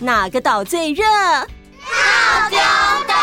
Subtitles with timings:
[0.00, 1.02] 哪个岛最热？
[1.02, 2.56] 套丢
[3.08, 3.14] 岛。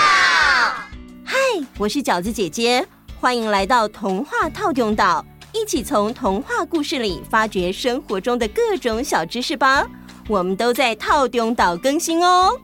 [1.24, 1.38] 嗨，
[1.78, 2.86] 我是饺子姐姐，
[3.18, 9.88] 欢迎来到童话套丢岛，一起从童话故事里发掘生活中的各种小知识吧。
[10.28, 12.60] 我们都在套丢岛更新哦。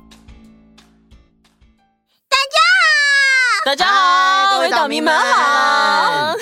[2.27, 2.57] 大家
[3.63, 6.35] 好，大家好，各位岛民们好。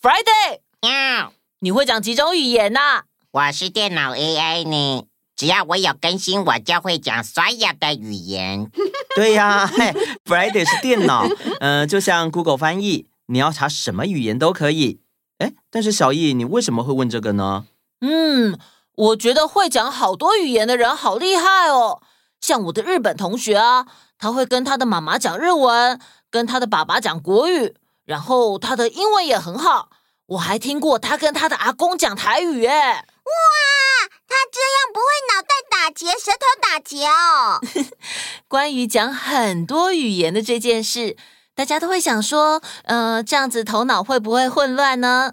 [0.00, 3.02] Friday，喵，你会讲几种语言呢、啊？
[3.32, 5.06] 我是电脑 AI 呢，
[5.36, 8.70] 只要我有更新，我就会讲所有的语言。
[9.14, 9.70] 对呀
[10.24, 11.26] ，Friday 是电脑，
[11.60, 15.00] 嗯、 呃，就像 Google 翻译，你要查什么语言都可以。
[15.38, 17.66] 哎，但是小艺，你为什么会问这个呢？
[18.00, 18.58] 嗯，
[18.94, 22.00] 我觉得会讲好多语言的人好厉害哦，
[22.40, 23.86] 像我的日本同学啊，
[24.18, 26.00] 他会跟他的妈妈讲日文，
[26.30, 27.74] 跟他的爸爸讲国语。
[28.06, 29.90] 然后他的英文也很好，
[30.26, 32.92] 我还听过他跟他的阿公讲台语哎。
[32.92, 33.32] 哇，
[36.76, 37.58] 打结哦。
[38.48, 41.16] 关于讲很多语言的这件事，
[41.54, 45.32] 大家都会想说，呃，这样子头脑会不会混乱呢？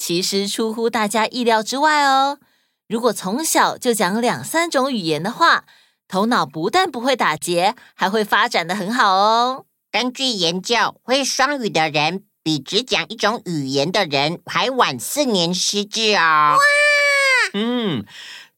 [0.00, 2.38] 其实出乎大家意料之外哦。
[2.88, 5.62] 如果从小就讲两三种语言的话，
[6.08, 9.66] 头脑不但不会打结，还会发展的很好哦。
[9.92, 16.56] 根据研究，会双语的人比只讲一种语言的人还晚四年失智哦。
[16.56, 16.58] 哇！
[17.52, 18.04] 嗯，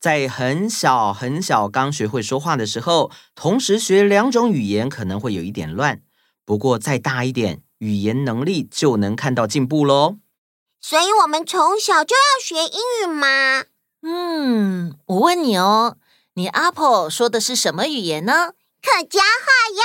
[0.02, 6.02] 在很小很小刚学会说话的时候，同时学两种语言可能会有一点乱。
[6.44, 10.16] 不过再大一点，语言能力就能看到进步喽。
[10.80, 13.62] 所以我们从小就要学英语吗？
[14.02, 15.96] 嗯，我问你哦，
[16.34, 18.54] 你阿婆说的是什么语言呢？
[18.82, 19.84] 客家话呀。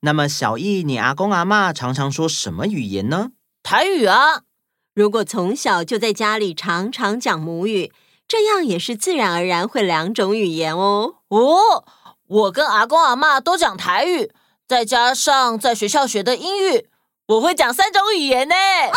[0.00, 3.32] 那么小易，你阿公阿妈常常说什么语言呢？
[3.62, 4.44] 台语啊。
[4.94, 7.92] 如果从小就在家里常常讲母语，
[8.28, 11.14] 这样也是自然而然会两种语言哦。
[11.28, 11.84] 哦，
[12.26, 14.30] 我跟阿公阿妈都讲台语，
[14.68, 16.86] 再加上在学校学的英语，
[17.26, 18.54] 我会讲三种语言呢。
[18.54, 18.94] 哇！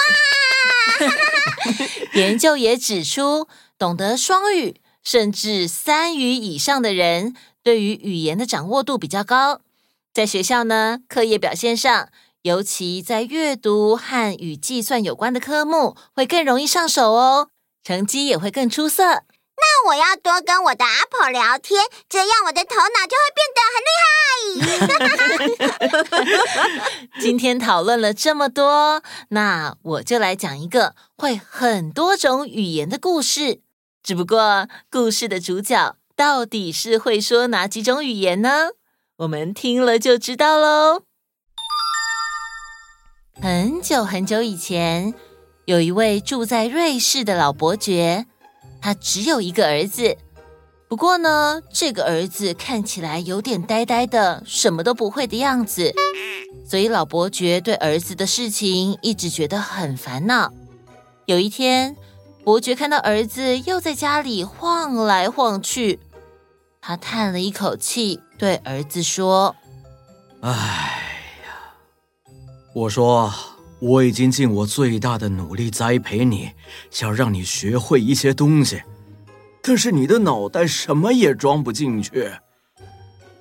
[2.14, 3.48] 研究也指出，
[3.80, 9.62] 懂得双语甚至三语以上的人，对于语言的掌握度比较高。
[10.14, 12.10] 在学校呢，课业表现上，
[12.42, 17.51] 尤其在阅读和与计算有关的科目，会更容易上手哦，
[17.84, 19.24] 成绩也会更出色。
[19.64, 25.20] 那我要多跟我的阿婆聊天，这样我的头脑就会变得很厉
[26.10, 27.18] 害。
[27.22, 33.62] 今天讨论了这么多，那我就来讲一个会很多种语言的故事。
[34.02, 38.70] 只不过，故事的主角到底是会说哪几种语言呢？
[39.18, 41.04] 我们听了就知道喽。
[43.40, 45.14] 很久很久以前，
[45.72, 48.26] 有一位住在瑞士的老伯爵，
[48.82, 50.18] 他只有一个儿子。
[50.90, 55.94] 不过呢，这个儿子看起来有点呆呆的，什么都不会的样子。
[56.68, 60.52] 所以老伯爵对儿子的事情一直觉得很烦恼。
[61.26, 61.96] 有一天，
[62.44, 66.02] 伯爵看到儿子又在家里晃来晃去。
[66.82, 69.56] 他叹了一口气，对儿子说
[70.44, 71.72] ：“哎呀，
[72.74, 73.34] 我说
[73.82, 76.52] 我已经尽我最大的努力栽培你，
[76.90, 78.84] 想让你学会一些东西，
[79.62, 82.32] 但是你的脑袋什么也装不进去。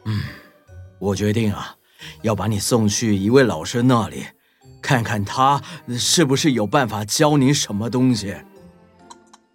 [0.04, 0.22] 嗯，
[0.98, 1.76] 我决定啊，
[2.22, 4.24] 要把你送去一位老师那里，
[4.80, 5.62] 看看他
[5.98, 8.34] 是不是有办法教你什么东西。”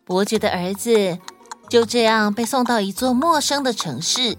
[0.06, 1.18] 伯爵的儿子。
[1.68, 4.38] 就这样被送到一座陌生的城市，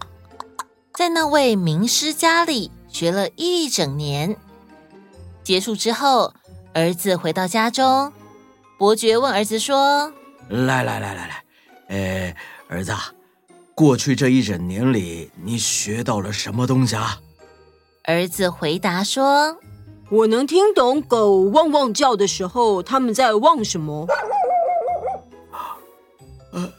[0.94, 4.36] 在那位名师家里学了一整年。
[5.46, 6.34] 结束之后，
[6.74, 8.12] 儿子回到家中，
[8.76, 10.12] 伯爵问儿子说
[10.50, 11.44] ：“来来来来来，
[11.86, 12.36] 哎，
[12.66, 12.92] 儿子，
[13.72, 17.20] 过去这一整年里，你学到了什么东西啊？”
[18.02, 19.56] 儿子回答说
[20.10, 24.04] ：“我能听懂狗汪汪叫的时候，他们在汪什么。”
[26.50, 26.72] 呃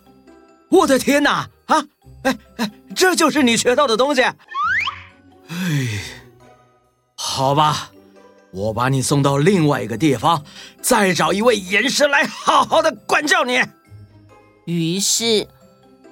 [0.67, 1.49] 我的天哪！
[1.67, 1.85] 啊，
[2.23, 4.23] 哎哎，这就是你学到的东西。
[4.23, 4.35] 哎，
[7.15, 7.91] 好吧，
[8.57, 10.43] 我把你送到另外一个地方，
[10.81, 13.61] 再找一位严师来好好的管教你。
[14.65, 15.47] 于是，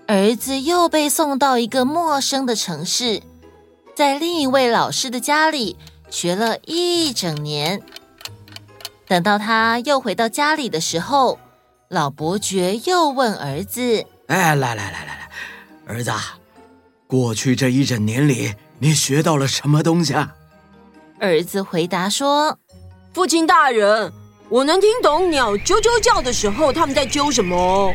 [0.06, 3.24] 儿子又被送到一个陌生的城市，
[3.96, 5.76] 在另一位老师的家里
[6.12, 7.82] 学了一整年。
[9.08, 11.40] 等到他又回到家里的时候，
[11.90, 14.06] 老伯爵又问儿子。
[14.28, 15.30] 哎，来来来来来，
[15.88, 16.12] 儿子，
[17.08, 20.36] 过去这一整年里，你学到了什么东西啊？
[21.20, 22.60] 儿子回答说
[23.14, 24.12] ：“父亲大人，
[24.50, 27.94] 我能听懂鸟啾啾叫的时候，他们在啾什么。”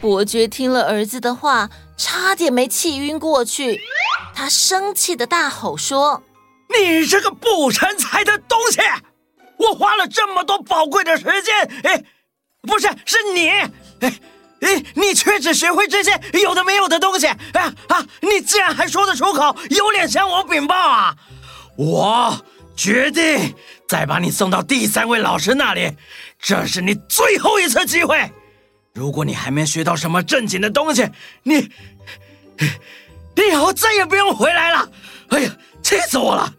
[0.00, 3.80] 伯爵听了儿子的话，差点没气晕过去。
[4.34, 6.22] 他生气的大吼说
[6.74, 8.80] ：“你这个不成才的东西！
[9.58, 12.02] 我花了这么多宝贵的时间，哎，
[12.62, 13.70] 不是，是你，哎，
[14.62, 17.38] 哎，你却只学会这些有的没有的东西，啊
[17.88, 18.06] 啊！
[18.22, 21.14] 你竟然还说得出口，有脸向我禀报啊！
[21.80, 22.38] 我
[22.76, 23.54] 决定
[23.88, 25.96] 再把你送到第三位老师那里，
[26.38, 28.30] 这是你最后一次机会。”
[28.92, 31.08] 如果你还没学到什么正经的东西，
[31.44, 31.54] 你，
[33.34, 34.90] 你以后再也不用回来了。
[35.28, 36.54] 哎呀，气死我了！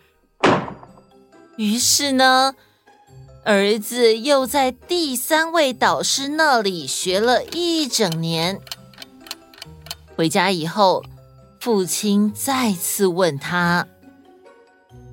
[1.58, 2.56] 于是呢，
[3.46, 8.60] 儿子又在第三位导师那里学了一整年。
[10.16, 11.04] 回家以后，
[11.60, 13.86] 父亲再次问他：“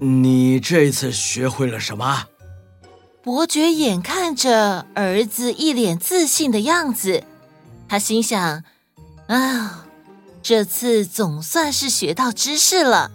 [0.00, 2.26] 你这次学会了什么？”
[3.22, 7.24] 伯爵眼看着儿子一脸自信的样子，
[7.88, 8.64] 他心想
[9.28, 9.84] ：“啊，
[10.42, 13.10] 这次总算是学到知识了。”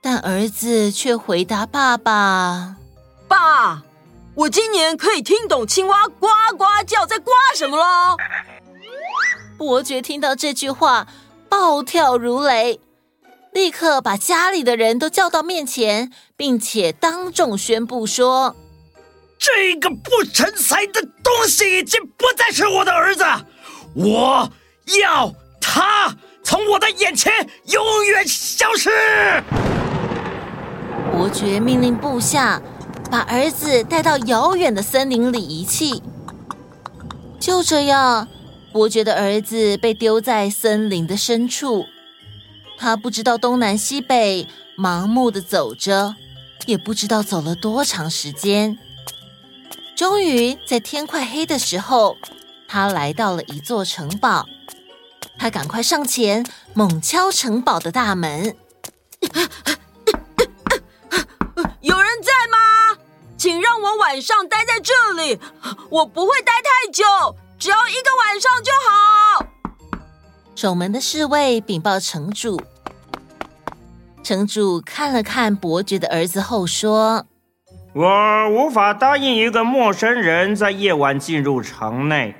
[0.00, 2.76] 但儿子却回答爸爸
[3.26, 3.82] ：“爸，
[4.34, 8.16] 我今年可以听懂青蛙呱呱叫在呱什么了。”
[9.58, 11.08] 伯爵听到这句话，
[11.48, 12.78] 暴跳如雷，
[13.58, 18.54] 立刻把家里的人都叫到面前，并且当众宣布说。
[19.36, 23.24] 这个不成才的东西已经不再是我的儿子，
[23.94, 24.48] 我
[25.02, 27.32] 要他从我的眼前
[27.66, 28.90] 永远消失。
[31.10, 32.62] 伯爵命令部下
[33.10, 36.00] 把儿子带到遥远的森林里遗弃。
[37.40, 38.28] 就这样，
[38.72, 41.84] 伯爵的儿子被丢在森林的深处，
[42.78, 44.46] 他不知道东南西北，
[44.76, 46.14] 盲目的走着，
[46.66, 48.78] 也不知道走了多长时间。
[49.96, 52.16] 终于在天快黑的时候，
[52.68, 54.46] 他来到了一座城堡。
[55.36, 58.56] 他赶快上前，猛敲城堡的大门。
[61.80, 62.96] 有人在吗？
[63.36, 65.40] 请让我晚上待在这里，
[65.90, 67.04] 我不会待太久，
[67.58, 69.57] 只要一个晚上就好。
[70.58, 72.60] 守门的侍卫禀报城主。
[74.24, 77.24] 城主看了看伯爵的儿子后说。
[77.92, 82.34] 我无法答应一个陌生人在夜晚进入城内。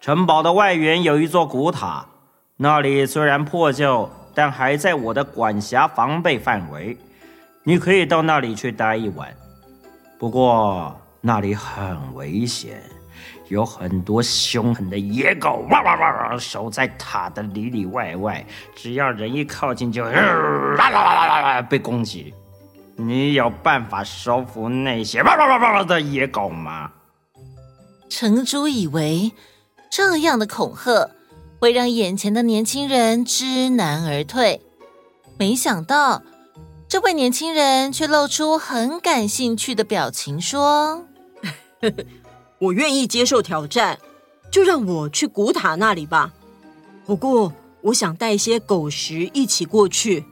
[0.00, 2.08] 城堡的外缘有一座古塔，
[2.56, 6.98] 那里虽然破旧，但还在我的管辖防备范围。
[7.62, 9.32] 你可以到那里去待一晚，
[10.18, 12.82] 不过那里很危险，
[13.48, 22.32] 有很多凶狠的野狗哇哇哇哇守在塔的里里外外，只要人一靠近就哇哇哇哇被攻击。
[22.96, 26.90] 你有办法收服那些哇哇哇哇的野狗吗？
[28.08, 29.32] 城主以为
[29.90, 31.10] 这样的恐吓
[31.60, 34.62] 会让眼前的年轻人知难而退，
[35.38, 36.22] 没想到
[36.88, 41.04] 这位年轻人却露出很感兴趣的表情，说
[42.58, 43.98] ：“我愿意接受挑战，
[44.50, 46.32] 就让我去古塔那里吧。
[47.06, 47.52] 不过，
[47.82, 50.24] 我想带一些狗食一起过去。”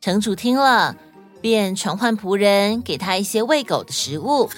[0.00, 0.96] 城主听了。
[1.42, 4.48] 便传唤仆人给他一些喂狗的食物。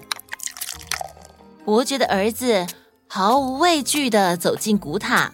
[1.65, 2.67] 伯爵的儿子
[3.09, 5.33] 毫无畏惧地走进古塔，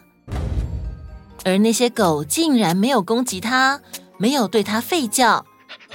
[1.44, 3.80] 而那些狗竟然没有攻击他，
[4.16, 5.44] 没有对他吠叫，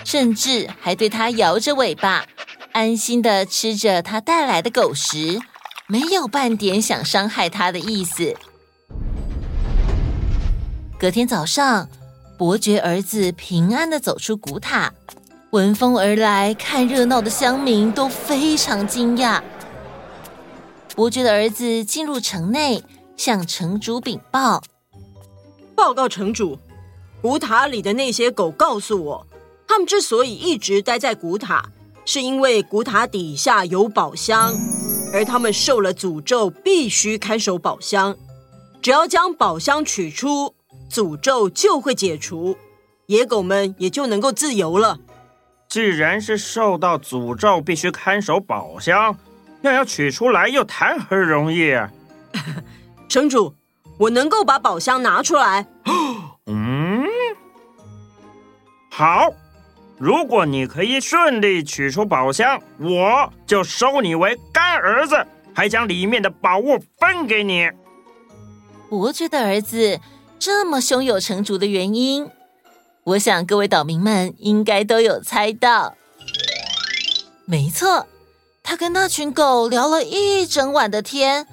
[0.04, 2.26] 甚至还对他摇着尾巴，
[2.74, 5.40] 安心地吃着他带来的狗食，
[5.88, 8.36] 没有半点想伤害他的意思。
[11.00, 11.88] 隔天早上，
[12.40, 14.92] 伯爵儿子平安地走出古塔。
[15.52, 19.42] 闻风而来看热闹的乡民都非常惊讶。
[20.96, 22.84] 伯爵的儿子进入城内，
[23.16, 24.64] 向城主禀报
[25.76, 26.58] ：“报告城主，
[27.22, 29.28] 古塔里的那些狗告诉我，
[29.68, 31.70] 他们之所以一直待在古塔，
[32.06, 34.54] 是因为古塔底下有宝箱，
[35.16, 38.18] 而他们受了诅咒，必须看守宝箱。
[38.82, 40.54] 只要将宝箱取出，
[40.92, 42.58] 诅咒就会解除，
[43.06, 45.00] 野狗们也就能够自由了。”
[45.70, 49.18] 既然是受到诅咒，必须看守宝箱，
[49.62, 51.90] 那要取出来又谈何容易啊？
[53.08, 53.56] 城主，
[53.98, 55.66] 我能够把宝箱拿出来。
[56.48, 57.06] 嗯，
[58.92, 59.30] 好，
[59.98, 67.70] 如果你可以顺利取出宝箱，我就收你为干儿子，还将里面的宝物分给你。
[68.90, 70.00] 伯爵的儿子
[70.38, 72.30] 这么胸有成竹的原因。
[73.06, 75.96] 我想各位岛民们应该都有猜到，
[77.46, 78.08] 没错，
[78.64, 81.48] 他跟那群狗聊了一整晚的天，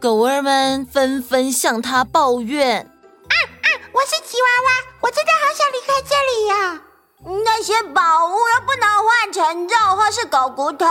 [0.00, 2.80] 狗儿们纷纷向他抱怨
[3.28, 3.66] ：“啊啊！
[3.92, 6.87] 我是吉娃娃，我真的好想离开这里呀、啊！
[7.24, 10.86] 那些宝物又不能换成肉或是狗骨头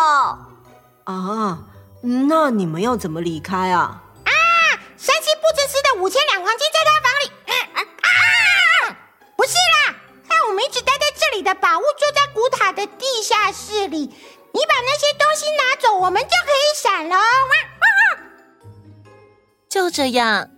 [1.05, 1.59] 啊，
[2.01, 4.03] 那你们要怎么离开啊？
[4.25, 4.31] 啊！
[4.97, 7.31] 山西布置师的五千两黄金在他房里。
[7.47, 8.97] 啊啊！
[9.37, 9.95] 不是啦，
[10.27, 13.99] 看我们一直待在这里的宝物，就在古塔的地下室里。
[13.99, 17.15] 你把那些东西拿走，我们就可以闪了。
[17.15, 18.19] 哇哇
[19.69, 20.49] 就这样，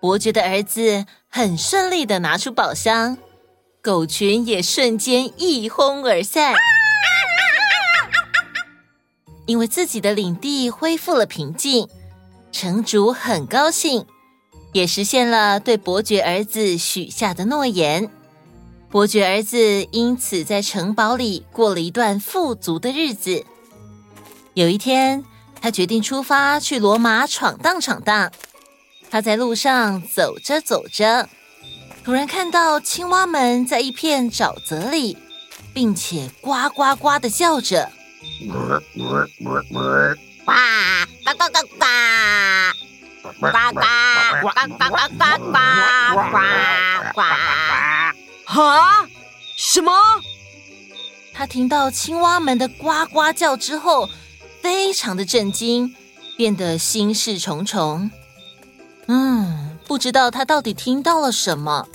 [0.00, 3.16] 伯爵的儿子很顺利的拿出宝箱，
[3.82, 6.54] 狗群也瞬间一哄而散。
[9.46, 11.88] 因为自己的领地恢复了平静，
[12.52, 14.06] 城主很高兴，
[14.72, 18.10] 也实现了对伯爵儿子许下的诺言。
[18.90, 23.44] 伯爵儿子因此在城堡里过了一段富足的日子。
[24.54, 25.24] 有一天，
[25.60, 28.30] 他决定出发去罗马闯荡闯荡。
[29.10, 31.28] 他在路上走着走着，
[32.02, 35.18] 突然看到青蛙们在一片沼泽里，
[35.72, 37.90] 并且呱呱呱的叫着。
[38.40, 38.48] 呱
[41.22, 41.60] 呱呱
[43.22, 43.52] 呱呱呱
[44.40, 45.58] 呱呱呱呱
[47.12, 47.22] 呱呱！
[48.44, 49.06] 哈？
[49.56, 49.92] 什么？
[51.34, 54.08] 他听到青蛙们的呱呱叫之后，
[54.62, 55.94] 非常的震惊，
[56.36, 58.10] 变得心事重重。
[59.06, 61.88] 嗯，不知道他到底听到了什么，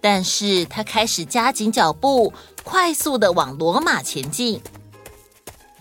[0.00, 2.32] 但是他开始加紧脚步，
[2.64, 4.62] 快速的往罗马前进。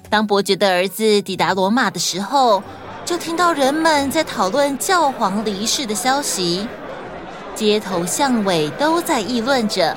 [0.10, 2.62] 当伯爵的儿子抵达罗马的时候，
[3.06, 6.68] 就听到人们在讨论教皇离世的消息，
[7.56, 9.96] 街头巷尾都在议论着，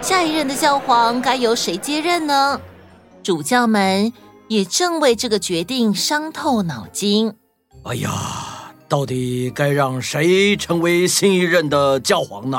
[0.00, 2.58] 下一任的教皇该由谁接任呢？
[3.22, 4.10] 主教们
[4.48, 7.36] 也正为这个决定伤透脑筋。
[7.84, 8.49] 哎呀！
[8.90, 12.58] 到底该让谁成为新一任的教皇呢？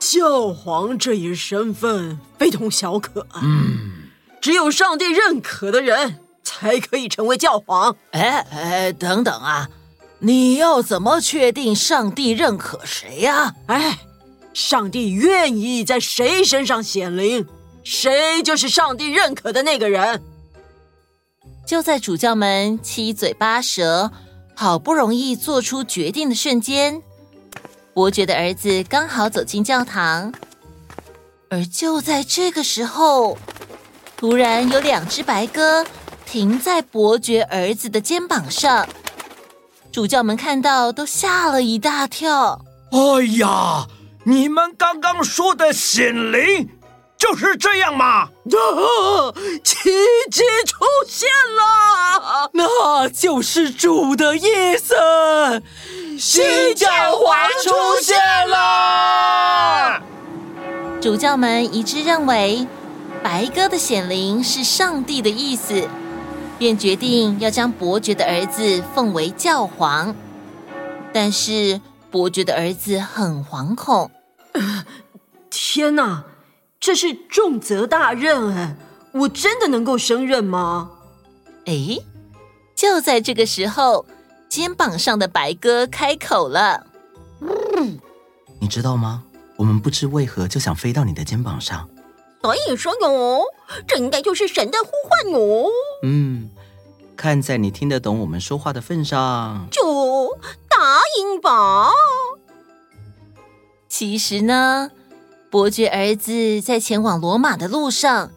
[0.00, 4.08] 教皇这一身份非同小可，嗯，
[4.40, 7.94] 只有上帝认可的人才可以成为教皇。
[8.10, 9.70] 哎哎，等等啊，
[10.18, 13.54] 你要怎么确定上帝认可谁呀？
[13.66, 14.00] 哎，
[14.52, 17.46] 上帝愿意在谁身上显灵，
[17.84, 20.20] 谁就是上帝认可的那个人。
[21.64, 24.10] 就在主教们七嘴八舌。
[24.60, 27.00] 好不容易做出决定的瞬间，
[27.94, 30.32] 伯爵的儿子刚好走进教堂，
[31.48, 33.38] 而就在这个时候，
[34.16, 35.86] 突然有两只白鸽
[36.26, 38.88] 停在伯爵儿子的肩膀上，
[39.92, 42.60] 主教们看到都吓了一大跳。
[42.90, 43.86] 哎呀，
[44.24, 46.68] 你们刚刚说的显灵
[47.18, 48.22] 就是这样吗？
[48.24, 48.30] 啊，
[49.64, 49.90] 奇
[50.30, 54.94] 迹出现了，那就是主的意思。
[56.18, 58.16] 新教皇出现
[58.48, 60.00] 了。
[61.00, 62.66] 主教们一致认为，
[63.22, 65.88] 白鸽的显灵是上帝的意思，
[66.56, 70.14] 便决定要将伯爵的儿子奉为教皇。
[71.12, 74.10] 但是伯爵的儿子很惶恐。
[74.52, 74.84] 呃，
[75.50, 76.24] 天哪！
[76.88, 78.74] 这是重责大任哎，
[79.12, 80.90] 我真的能够胜任吗？
[81.66, 81.98] 哎，
[82.74, 84.06] 就在这个时候，
[84.48, 86.86] 肩膀上的白鸽开口了
[87.76, 87.98] ：“嗯，
[88.58, 89.22] 你知道吗？
[89.56, 91.86] 我们不知为何就想飞到你的肩膀上。
[92.40, 93.42] 所以说哟，
[93.86, 95.66] 这应该就是神的呼唤哟。
[96.04, 96.48] 嗯，
[97.14, 100.38] 看在你听得懂我们说话的份上，就
[100.70, 101.90] 答应吧。
[103.90, 104.90] 其实呢。”
[105.50, 108.30] 伯爵儿子在前往罗马的路上，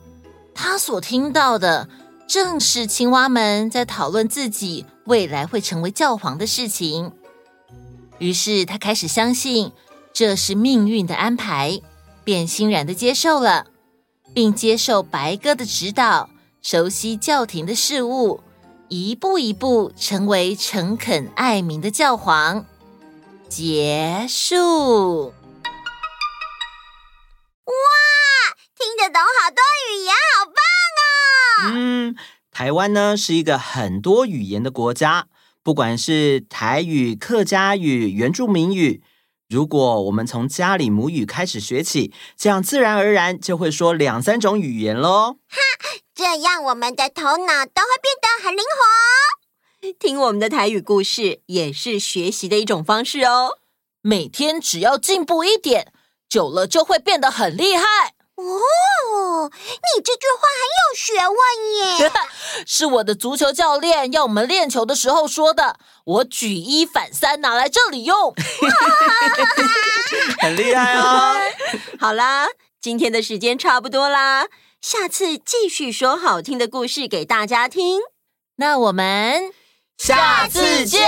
[0.54, 1.90] 他所听到的
[2.28, 7.12] 正是青蛙们在讨论自己未来会成为教皇的事情。
[8.20, 9.72] 于是他开始相信
[10.14, 11.82] 这是命运的安排，
[12.24, 13.66] 便欣然的接受了，
[14.34, 16.30] 并接受白鸽的指导，
[16.62, 18.40] 熟悉教廷的事务，
[18.88, 22.66] 一步一步成为诚恳爱民的教皇。
[23.50, 25.34] 结束。
[29.12, 30.56] 懂好多语言，好棒
[31.02, 31.74] 哦！
[31.76, 32.16] 嗯，
[32.50, 35.28] 台湾呢是一个很多语言的国家，
[35.62, 39.04] 不管是台语、客家语、原住民语，
[39.50, 45.38] 如果我们从家里母语开始学起，这样自然而然就会说两三种语言喽。
[45.50, 45.58] 哈，
[46.16, 49.92] 这样我们的头脑都会变得很灵活。
[50.00, 53.58] 听我们的台语故事也是学习的一种方式哦。
[54.02, 55.92] 每天只要进步一点，
[56.30, 58.14] 久了就会变得很厉害。
[58.42, 59.52] 哦，
[59.96, 61.38] 你这句话很有学问
[62.06, 62.12] 耶！
[62.66, 65.78] 是我的足球教练要我们练球的时候说的。
[66.04, 68.34] 我举一反三，拿来这里用，
[70.42, 71.36] 很厉害哦。
[72.00, 72.48] 好啦，
[72.82, 74.48] 今天的时间差不多啦，
[74.82, 78.02] 下次继续说好听的故事给大家听。
[78.58, 79.54] 那我们
[79.98, 81.08] 下次见，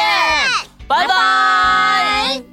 [0.88, 2.52] 拜拜。